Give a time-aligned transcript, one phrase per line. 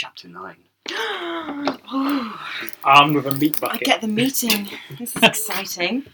[0.00, 0.56] Chapter 9.
[0.92, 2.40] oh,
[2.84, 3.64] Armed with a meat bucket.
[3.64, 3.84] I bucket.
[3.84, 4.68] get the meeting.
[4.96, 6.06] This is exciting.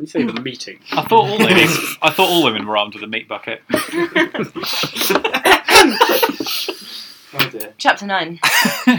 [0.00, 0.80] You say the meeting.
[0.90, 1.68] I thought all women,
[2.02, 3.62] I thought all women were armed with a meat bucket.
[7.34, 7.72] Oh dear.
[7.78, 8.40] Chapter 9.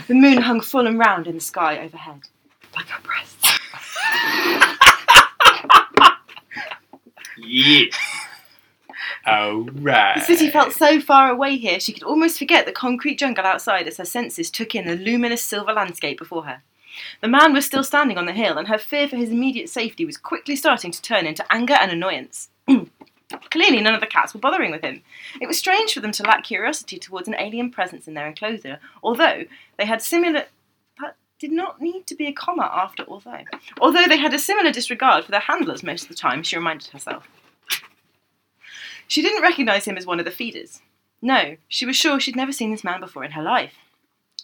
[0.08, 2.22] the moon hung full and round in the sky overhead.
[2.74, 3.60] Like her breasts.
[7.38, 7.86] Yeah.
[9.32, 10.16] Oh right.
[10.16, 13.88] The city felt so far away here she could almost forget the concrete jungle outside
[13.88, 16.62] as her senses took in the luminous silver landscape before her.
[17.22, 20.06] The man was still standing on the hill, and her fear for his immediate safety
[20.06, 22.50] was quickly starting to turn into anger and annoyance.
[23.52, 25.02] Clearly, none of the cats were bothering with him.
[25.40, 28.80] It was strange for them to lack curiosity towards an alien presence in their enclosure,
[29.04, 29.44] although
[29.78, 30.46] they had similar.
[31.00, 33.44] That did not need to be a comma after although.
[33.80, 36.88] Although they had a similar disregard for their handlers most of the time, she reminded
[36.88, 37.28] herself.
[39.10, 40.82] She didn't recognise him as one of the feeders.
[41.20, 43.74] No, she was sure she'd never seen this man before in her life.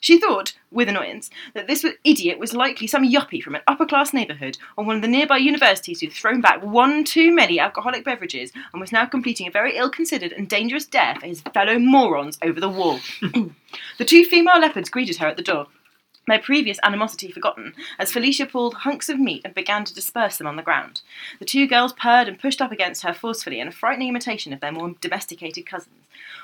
[0.02, 4.12] She thought, with annoyance, that this idiot was likely some yuppie from an upper class
[4.12, 8.52] neighbourhood or one of the nearby universities who'd thrown back one too many alcoholic beverages
[8.74, 12.40] and was now completing a very ill considered and dangerous dare for his fellow morons
[12.42, 13.00] over the wall.
[13.22, 15.68] the two female leopards greeted her at the door,
[16.28, 20.48] their previous animosity forgotten, as Felicia pulled hunks of meat and began to disperse them
[20.48, 21.02] on the ground.
[21.40, 24.60] The two girls purred and pushed up against her forcefully in a frightening imitation of
[24.60, 25.96] their more domesticated cousins.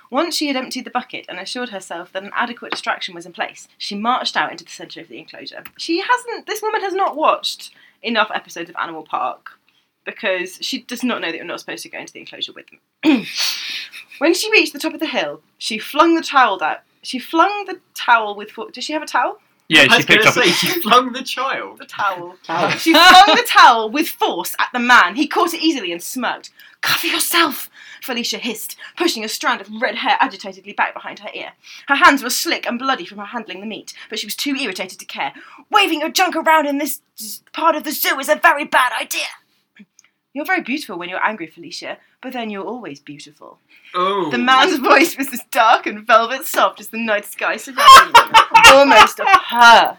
[0.10, 3.32] Once she had emptied the bucket and assured herself that an adequate distraction was in
[3.32, 5.64] place, she marched out into the centre of the enclosure.
[5.78, 9.52] She hasn't, this woman has not watched enough episodes of Animal Park
[10.06, 12.66] because she does not know that you're not supposed to go into the enclosure with
[12.68, 12.80] them.
[14.18, 16.80] when she reached the top of the hill, she flung the towel out.
[17.04, 18.52] She flung the towel with.
[18.74, 19.40] Does she have a towel?
[19.72, 20.46] Yeah, I she was picked gonna up.
[20.46, 21.80] say, she flung the child.
[21.80, 22.36] The towel.
[22.78, 25.16] She flung the towel with force at the man.
[25.16, 26.52] He caught it easily and smirked.
[26.82, 27.70] Cover yourself,
[28.02, 31.54] Felicia hissed, pushing a strand of red hair agitatedly back behind her ear.
[31.88, 34.56] Her hands were slick and bloody from her handling the meat, but she was too
[34.56, 35.32] irritated to care.
[35.70, 37.00] Waving your junk around in this
[37.54, 39.28] part of the zoo is a very bad idea.
[40.34, 43.60] You're very beautiful when you're angry, Felicia, but then you're always beautiful.
[43.94, 44.30] Oh.
[44.30, 48.32] The man's voice was as dark and velvet soft as the night sky surrounding them,
[48.68, 49.98] almost of her.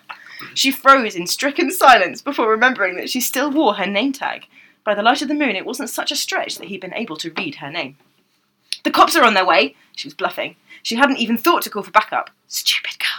[0.55, 4.47] She froze in stricken silence before remembering that she still wore her name tag.
[4.85, 7.17] By the light of the moon, it wasn't such a stretch that he'd been able
[7.19, 7.97] to read her name.
[8.85, 9.77] The cops are on their way.
[9.95, 10.57] She was bluffing.
[10.83, 12.31] She hadn't even thought to call for backup.
[12.49, 13.12] Stupid girl.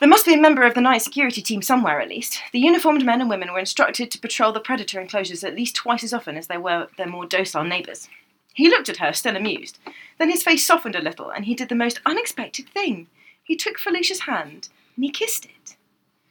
[0.00, 2.40] There must be a member of the night security team somewhere, at least.
[2.52, 6.04] The uniformed men and women were instructed to patrol the predator enclosures at least twice
[6.04, 8.08] as often as they were their more docile neighbours.
[8.54, 9.78] He looked at her, still amused.
[10.18, 13.08] Then his face softened a little, and he did the most unexpected thing.
[13.42, 15.76] He took Felicia's hand and he kissed it.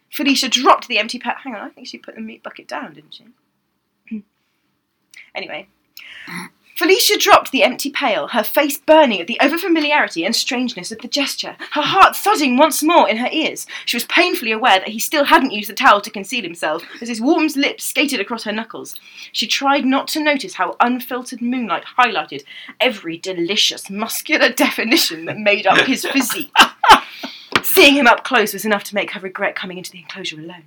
[0.09, 1.37] Felicia dropped the empty pet.
[1.43, 3.15] Hang on, I think she put the meat bucket down, didn't
[4.09, 4.23] she?
[5.35, 5.67] anyway.
[6.77, 11.07] Felicia dropped the empty pail, her face burning at the overfamiliarity and strangeness of the
[11.07, 13.65] gesture, her heart thudding once more in her ears.
[13.85, 17.09] She was painfully aware that he still hadn't used the towel to conceal himself, as
[17.09, 18.93] his warm lips skated across her knuckles.
[19.31, 22.43] She tried not to notice how unfiltered moonlight highlighted
[22.79, 26.53] every delicious muscular definition that made up his physique.
[27.63, 30.65] Seeing him up close was enough to make her regret coming into the enclosure alone.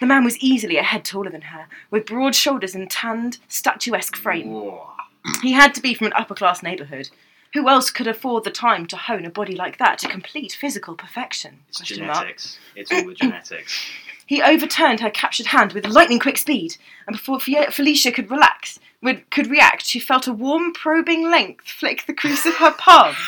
[0.00, 4.16] The man was easily a head taller than her, with broad shoulders and tanned, statuesque
[4.16, 4.50] frame.
[4.50, 4.93] Whoa.
[5.42, 7.10] He had to be from an upper class neighbourhood.
[7.54, 10.94] Who else could afford the time to hone a body like that to complete physical
[10.94, 11.60] perfection?
[11.68, 12.18] It's Question mark.
[12.18, 12.58] genetics.
[12.74, 13.80] It's all the genetics.
[14.26, 18.80] He overturned her captured hand with lightning quick speed, and before Fe- Felicia could relax,
[19.02, 23.14] would, could react, she felt a warm, probing length flick the crease of her palm.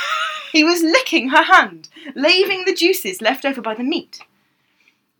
[0.52, 4.20] He was licking her hand, laving the juices left over by the meat.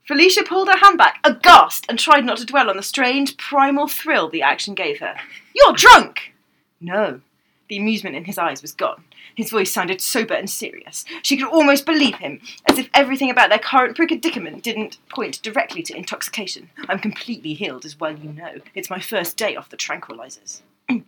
[0.05, 3.87] Felicia pulled her hand back, aghast, and tried not to dwell on the strange, primal
[3.87, 5.15] thrill the action gave her.
[5.55, 6.33] You're drunk!
[6.81, 7.21] No.
[7.69, 9.05] The amusement in his eyes was gone.
[9.35, 11.05] His voice sounded sober and serious.
[11.23, 15.83] She could almost believe him, as if everything about their current predicament didn't point directly
[15.83, 16.71] to intoxication.
[16.89, 18.61] I'm completely healed, as well you know.
[18.75, 20.63] It's my first day off the tranquilizers.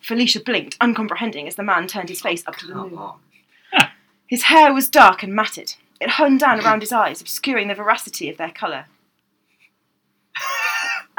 [0.00, 2.98] Felicia blinked, uncomprehending, as the man turned his face up to the moon.
[4.26, 5.74] His hair was dark and matted.
[6.00, 8.86] It hung down around his eyes, obscuring the veracity of their colour.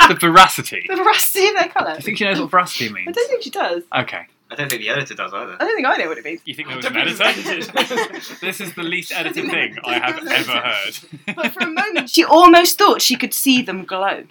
[0.07, 0.86] The veracity.
[0.88, 1.92] The veracity of their colour?
[1.92, 3.07] Do you think she knows what veracity means?
[3.10, 3.84] I don't think she does.
[3.96, 4.25] Okay.
[4.51, 5.57] I don't think the editor does either.
[5.60, 6.42] I don't think I know what it means.
[6.46, 7.57] You think there was an editor?
[7.57, 11.36] was this is the least edited thing I have ever heard.
[11.36, 14.24] But for a moment, she almost thought she could see them glow.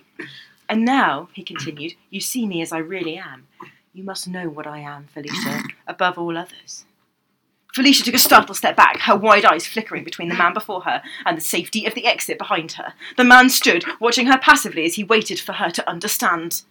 [0.69, 3.47] And now, he continued, you see me as I really am.
[3.95, 6.85] You must know what I am, Felicia, above all others.
[7.79, 11.01] Felicia took a startled step back, her wide eyes flickering between the man before her
[11.25, 12.93] and the safety of the exit behind her.
[13.17, 16.63] The man stood, watching her passively as he waited for her to understand.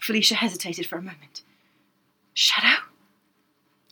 [0.00, 1.42] Felicia hesitated for a moment.
[2.34, 2.82] Shadow?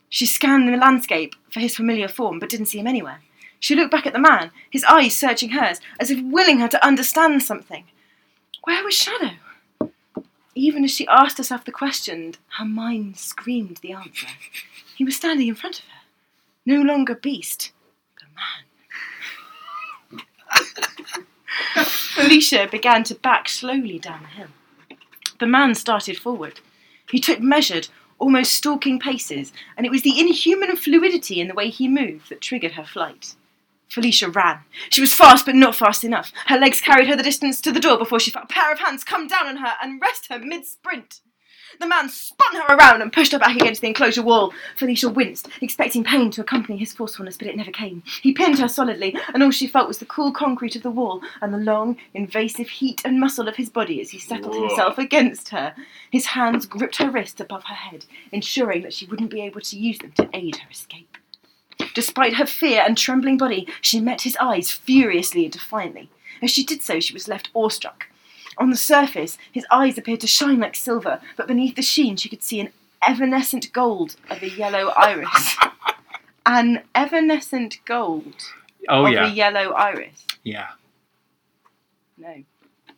[0.08, 3.20] She scanned the landscape for his familiar form, but didn't see him anywhere.
[3.60, 6.84] She looked back at the man, his eyes searching hers, as if willing her to
[6.84, 7.84] understand something.
[8.64, 9.36] Where was Shadow?
[10.56, 14.26] Even as she asked herself the question, her mind screamed the answer.
[14.96, 15.97] He was standing in front of her,
[16.68, 17.72] no longer beast,
[18.14, 20.24] but man.
[21.86, 24.48] Felicia began to back slowly down the hill.
[25.40, 26.60] The man started forward.
[27.10, 27.88] He took measured,
[28.18, 32.42] almost stalking paces, and it was the inhuman fluidity in the way he moved that
[32.42, 33.34] triggered her flight.
[33.88, 34.58] Felicia ran.
[34.90, 36.32] She was fast, but not fast enough.
[36.48, 38.80] Her legs carried her the distance to the door before she felt a pair of
[38.80, 41.22] hands come down on her and rest her mid sprint.
[41.80, 44.52] The man spun her around and pushed her back against the enclosure wall.
[44.76, 48.02] Felicia winced, expecting pain to accompany his forcefulness, but it never came.
[48.20, 51.22] He pinned her solidly, and all she felt was the cool concrete of the wall
[51.40, 54.68] and the long, invasive heat and muscle of his body as he settled Whoa.
[54.68, 55.74] himself against her.
[56.10, 59.78] His hands gripped her wrists above her head, ensuring that she wouldn't be able to
[59.78, 61.16] use them to aid her escape.
[61.94, 66.10] Despite her fear and trembling body, she met his eyes furiously and defiantly.
[66.42, 68.06] As she did so, she was left awestruck.
[68.58, 72.28] On the surface, his eyes appeared to shine like silver, but beneath the sheen, she
[72.28, 72.72] could see an
[73.06, 75.56] evanescent gold of a yellow iris.
[76.46, 78.34] an evanescent gold
[78.88, 80.24] Oh of yeah, a yellow iris.
[80.42, 80.68] yeah.
[82.16, 82.42] No.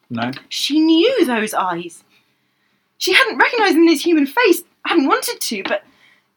[0.09, 0.31] No.
[0.49, 2.05] She knew those eyes.
[2.99, 5.85] She hadn't recognised them in his human face, hadn't wanted to, but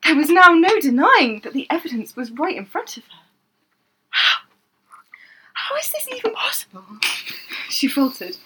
[0.03, 3.19] there was now no denying that the evidence was right in front of her.
[4.09, 4.41] How?
[5.53, 6.83] How is this even possible?
[7.69, 8.37] She faltered.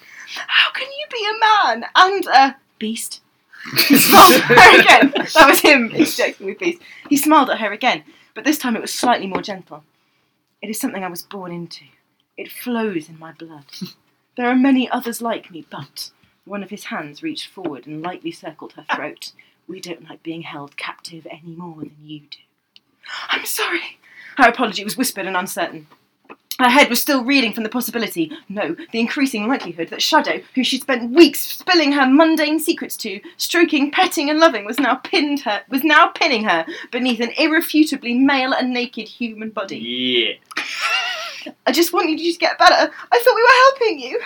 [1.18, 3.22] How can you be a man and a beast?
[3.88, 5.14] He smiled at her again.
[5.34, 6.82] That was him interjecting with beast.
[7.10, 8.04] He smiled at her again,
[8.34, 9.84] but this time it was slightly more gentle.
[10.62, 11.86] It is something I was born into.
[12.38, 13.66] It flows in my blood.
[14.38, 16.12] There are many others like me, but
[16.46, 19.32] one of his hands reached forward and lightly circled her throat.
[19.68, 22.38] We don't like being held captive any more than you do.
[23.30, 23.98] I'm sorry.
[24.38, 25.88] Her apology was whispered and uncertain.
[26.60, 30.64] Her head was still reeling from the possibility, no, the increasing likelihood that Shadow, who
[30.64, 35.42] she'd spent weeks spilling her mundane secrets to, stroking, petting, and loving, was now pinned
[35.42, 39.78] her was now pinning her beneath an irrefutably male and naked human body.
[39.78, 41.54] Yeah.
[41.66, 42.92] I just want you to get better.
[43.12, 44.22] I thought we were helping you.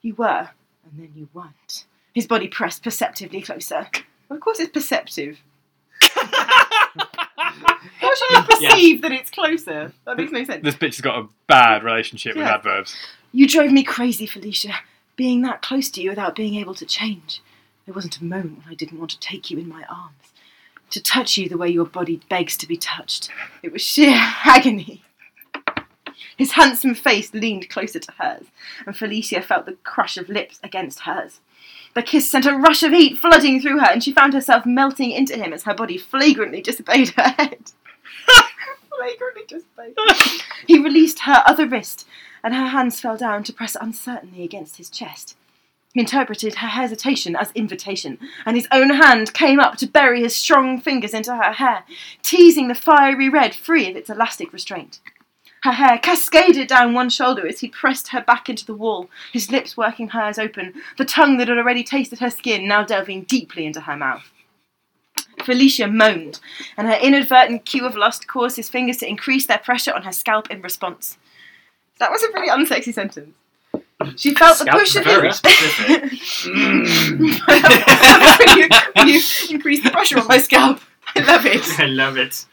[0.00, 0.48] You were,
[0.84, 1.84] and then you weren't.
[2.14, 3.88] His body pressed perceptively closer.
[4.30, 5.38] Of course, it's perceptive.
[8.00, 8.70] How should you Yeah.
[8.70, 9.92] perceive that it's closer?
[10.04, 10.62] That makes no sense.
[10.64, 12.54] This bitch has got a bad relationship with Yeah.
[12.54, 12.96] adverbs.
[13.32, 14.74] You drove me crazy, Felicia.
[15.16, 17.40] Being that close to you without being able to change.
[17.86, 20.14] There wasn't a moment when I didn't want to take you in my arms.
[20.90, 23.30] To touch you the way your body begs to be touched.
[23.62, 24.14] It was sheer
[24.44, 25.02] agony.
[26.36, 28.46] His handsome face leaned closer to hers,
[28.86, 31.40] and Felicia felt the crush of lips against hers.
[31.94, 35.10] The kiss sent a rush of heat flooding through her, and she found herself melting
[35.10, 37.72] into him as her body flagrantly disobeyed her head.
[38.96, 39.94] flagrantly disobeyed.
[40.66, 42.06] He released her other wrist,
[42.42, 45.36] and her hands fell down to press uncertainly against his chest.
[45.92, 50.34] He interpreted her hesitation as invitation, and his own hand came up to bury his
[50.34, 51.84] strong fingers into her hair,
[52.22, 55.00] teasing the fiery red free of its elastic restraint.
[55.62, 59.50] Her hair cascaded down one shoulder as he pressed her back into the wall, his
[59.50, 63.64] lips working hers open, the tongue that had already tasted her skin now delving deeply
[63.64, 64.28] into her mouth.
[65.44, 66.40] Felicia moaned,
[66.76, 70.12] and her inadvertent cue of lust caused his fingers to increase their pressure on her
[70.12, 71.16] scalp in response.
[71.98, 73.34] That was a really unsexy sentence.
[74.16, 75.36] She felt the push of very his.
[75.36, 76.12] specific.
[77.46, 79.20] when, you, when you
[79.50, 80.80] increase the pressure on my scalp.
[81.14, 81.62] I love it.
[81.78, 82.44] I love it.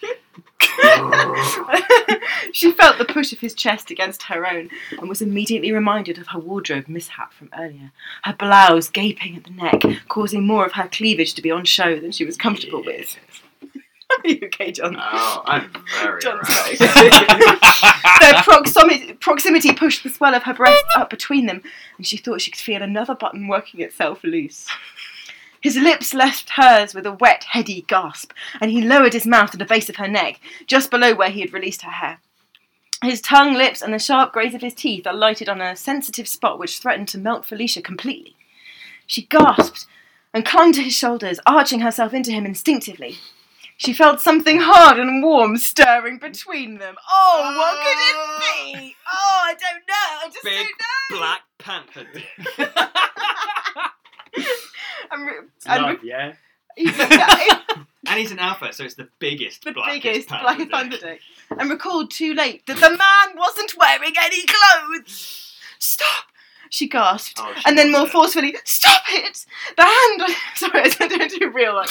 [2.54, 6.28] she felt the push of his chest against her own and was immediately reminded of
[6.28, 7.92] her wardrobe mishap from earlier.
[8.24, 12.00] Her blouse gaping at the neck, causing more of her cleavage to be on show
[12.00, 13.18] than she was comfortable with.
[14.24, 14.96] Are you okay, John?
[15.00, 16.48] Oh, I'm very John's.
[16.80, 21.62] Their proximity, proximity pushed the swell of her breast up between them,
[21.98, 24.68] and she thought she could feel another button working itself loose.
[25.62, 29.58] His lips left hers with a wet, heady gasp, and he lowered his mouth to
[29.58, 32.20] the base of her neck, just below where he had released her hair.
[33.04, 36.60] His tongue, lips, and the sharp graze of his teeth alighted on a sensitive spot
[36.60, 38.36] which threatened to melt Felicia completely.
[39.06, 39.86] She gasped
[40.34, 43.18] and clung to his shoulders, arching herself into him instinctively.
[43.78, 46.96] She felt something hard and warm stirring between them.
[47.10, 48.96] Oh, what could it be?
[49.12, 49.96] Oh, I don't know.
[49.96, 51.18] I just Big don't know.
[51.18, 52.06] Black Panther
[55.12, 55.34] And, re-
[55.68, 56.34] love, re- yeah.
[58.08, 60.72] And he's an alpha, so it's the biggest, the blackest biggest black dick.
[60.72, 61.20] panther dick.
[61.51, 65.54] And recalled too late that the man wasn't wearing any clothes.
[65.80, 66.25] Stop!
[66.72, 67.39] She gasped.
[67.42, 68.10] Oh, she and then more it.
[68.12, 69.46] forcefully, stop it!
[69.75, 71.89] The hand on sorry, I don't do real like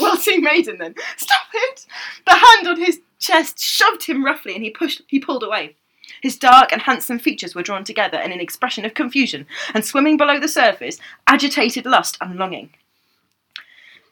[0.00, 0.94] wilting maiden then.
[1.18, 1.86] Stop it!
[2.26, 5.02] The hand on his chest, shoved him roughly, and he pushed.
[5.08, 5.76] He pulled away.
[6.20, 10.16] His dark and handsome features were drawn together in an expression of confusion, and swimming
[10.16, 12.70] below the surface, agitated lust and longing.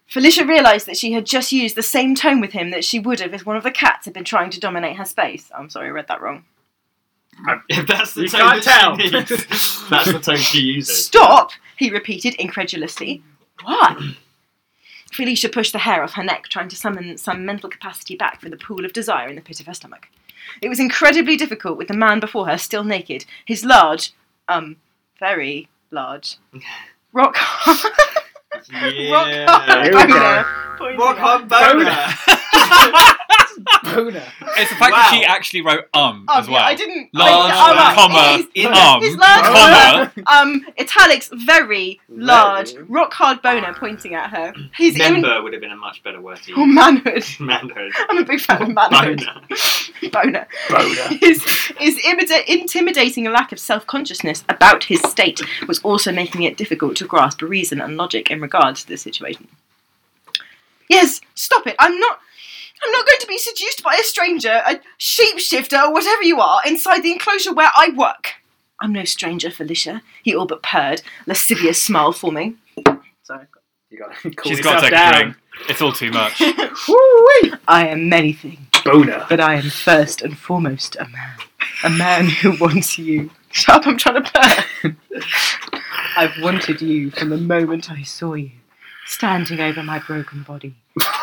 [0.07, 3.21] Felicia realised that she had just used the same tone with him that she would
[3.21, 5.51] have if one of the cats had been trying to dominate her space.
[5.57, 6.45] I'm sorry, I read that wrong.
[7.71, 8.99] If that's the You tone can't tell.
[8.99, 9.29] she needs,
[9.91, 11.07] that's the tone she uses.
[11.07, 11.53] Stop!
[11.79, 13.23] he repeated incredulously.
[13.65, 13.97] What?
[15.11, 18.51] Felicia pushed the hair off her neck, trying to summon some mental capacity back from
[18.51, 20.09] the pool of desire in the pit of her stomach.
[20.61, 24.13] It was incredibly difficult with the man before her still naked, his large,
[24.49, 24.77] um,
[25.19, 26.37] very large,
[27.13, 27.93] rock hard,
[28.71, 29.11] Yeah.
[29.13, 29.29] rock
[29.67, 30.47] hard Here we boner.
[30.79, 33.17] Pointing Rock at- hard boner.
[33.85, 34.23] Boner.
[34.59, 36.63] It's the fact that she actually wrote um, Um, as well.
[36.65, 37.11] I didn't.
[37.13, 40.13] Large, I, um, comma, his, in um, his large comma.
[40.27, 42.85] um, italics, very large, Very.
[42.85, 44.53] rock hard boner pointing at her.
[44.77, 46.75] His im- Member would have been a much better word to oh, use.
[46.75, 47.25] manhood.
[47.41, 47.93] Manhood.
[48.09, 49.23] I'm a big fan of manhood.
[50.13, 50.13] Boner.
[50.13, 50.47] boner.
[50.69, 51.09] Boner.
[51.21, 51.45] His,
[51.79, 56.97] his imita- intimidating lack of self consciousness about his state was also making it difficult
[56.97, 59.49] to grasp reason and logic in regard to the situation.
[60.89, 61.77] Yes, stop it.
[61.79, 62.19] I'm not.
[62.83, 66.61] I'm not going to be seduced by a stranger, a shapeshifter, or whatever you are,
[66.67, 68.35] inside the enclosure where I work.
[68.81, 70.03] I'm no stranger, Felicia.
[70.23, 72.59] He all but purred, lascivious smile forming.
[73.23, 73.47] Sorry.
[73.91, 75.37] You got to cool She's got to yourself take a drink.
[75.69, 76.35] It's all too much.
[77.69, 78.59] I am many things.
[78.85, 79.27] Boner.
[79.29, 81.37] But I am first and foremost a man.
[81.85, 83.31] A man who wants you.
[83.51, 84.97] Shut up, I'm trying to purr.
[86.17, 88.51] I've wanted you from the moment I saw you,
[89.07, 90.75] standing over my broken body,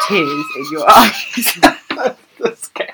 [0.09, 1.59] tears in your eyes.
[2.39, 2.93] That's scary.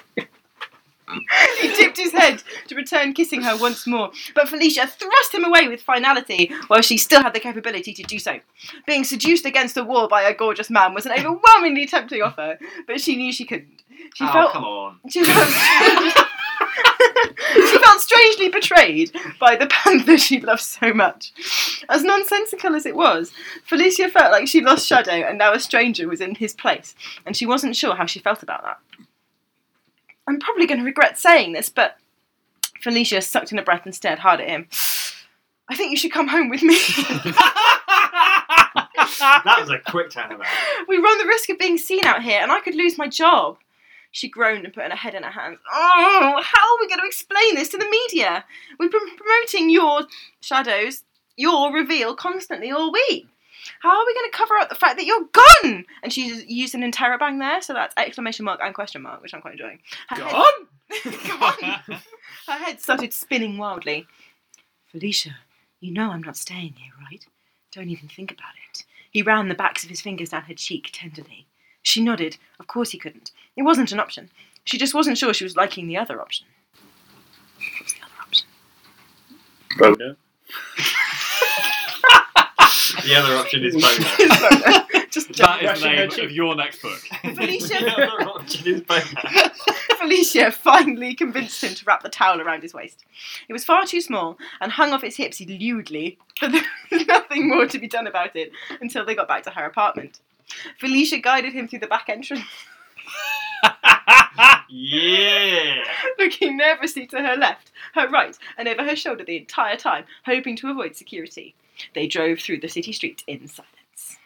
[1.61, 5.67] he tipped his head to return kissing her once more, but Felicia thrust him away
[5.67, 8.39] with finality while she still had the capability to do so.
[8.85, 12.99] Being seduced against the wall by a gorgeous man was an overwhelmingly tempting offer, but
[12.99, 13.83] she knew she couldn't.
[14.15, 14.99] She oh, felt come on.
[15.09, 15.47] She felt,
[17.53, 21.31] she felt strangely betrayed by the panther she loved so much.
[21.89, 23.31] As nonsensical as it was,
[23.63, 27.35] Felicia felt like she lost Shadow and now a stranger was in his place, and
[27.35, 28.79] she wasn't sure how she felt about that.
[30.27, 31.97] I'm probably going to regret saying this, but
[32.81, 34.67] Felicia sucked in a breath and stared hard at him.
[35.67, 36.75] I think you should come home with me.
[39.19, 40.45] that was a quick turnabout.
[40.87, 43.57] we run the risk of being seen out here, and I could lose my job.
[44.15, 45.59] She groaned and put her head in her hands.
[45.73, 48.45] Oh, how are we going to explain this to the media?
[48.79, 50.03] We've been promoting your
[50.39, 51.03] shadows,
[51.35, 53.27] your reveal constantly all week.
[53.81, 55.83] How are we going to cover up the fact that you're gone?
[56.01, 59.41] And she used an interrobang there, so that's exclamation mark and question mark, which I'm
[59.41, 59.79] quite enjoying.
[60.07, 61.27] Her head- Gone?
[61.27, 61.81] gone.
[62.47, 64.07] Her head started spinning wildly.
[64.93, 65.35] Felicia,
[65.81, 67.25] you know I'm not staying here, right?
[67.73, 68.85] Don't even think about it.
[69.11, 71.47] He ran the backs of his fingers down her cheek tenderly.
[71.81, 72.37] She nodded.
[72.61, 73.31] Of course he couldn't.
[73.55, 74.29] It wasn't an option.
[74.63, 76.47] She just wasn't sure she was liking the other option.
[77.57, 78.47] What was the other option?
[79.77, 80.17] Boner.
[83.03, 84.85] The other option is boner.
[85.11, 86.23] just that is Rushing the name cheek.
[86.25, 86.99] of your next book.
[87.23, 89.01] the Felicia, other option is boner.
[89.99, 93.05] Felicia finally convinced him to wrap the towel around his waist.
[93.47, 97.47] It was far too small and hung off his hips lewdly, but there was nothing
[97.47, 100.19] more to be done about it until they got back to her apartment.
[100.79, 102.43] Felicia guided him through the back entrance,
[104.69, 105.83] Yeah.
[106.19, 110.55] looking nervously to her left, her right, and over her shoulder the entire time, hoping
[110.57, 111.55] to avoid security.
[111.93, 114.17] They drove through the city street in silence.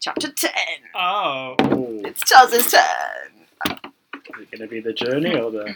[0.00, 0.50] Chapter 10.
[0.94, 1.54] oh.
[2.04, 2.82] It's Charles's turn.
[3.70, 3.76] is
[4.40, 5.74] it going to be the journey or the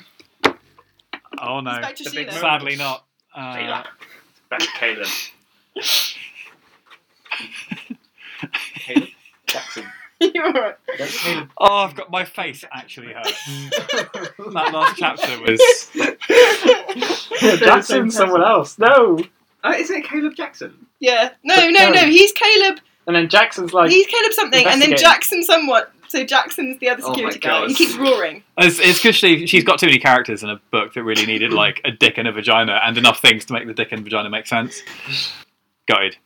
[1.38, 1.70] Oh no.
[1.72, 2.40] It's back to The big Sheila.
[2.40, 3.04] Sadly not.
[3.34, 3.86] Uh, Sheila?
[4.50, 5.08] back to Caleb?
[8.74, 9.08] Caleb
[9.46, 9.84] Jackson.
[10.34, 10.74] You're all right.
[11.58, 13.46] Oh, I've got my face actually hurts.
[14.52, 15.60] that last chapter was.
[17.60, 18.78] Jackson, someone else.
[18.78, 19.18] No.
[19.64, 20.86] Uh, isn't it Caleb Jackson?
[21.00, 21.30] Yeah.
[21.44, 22.00] No, no, no.
[22.06, 22.78] He's Caleb.
[23.06, 24.98] And then Jackson's like, He's Caleb something, and then investigating.
[24.98, 25.92] Jackson somewhat.
[26.08, 27.48] So Jackson's the other Oh my security guy.
[27.48, 27.62] God.
[27.64, 28.44] and He keeps roaring.
[28.58, 31.80] It's because she, she's got too many characters in a book that really needed like
[31.84, 34.46] a dick and a vagina and enough things to make the dick and vagina make
[34.46, 34.82] sense.
[35.88, 36.16] Gutted.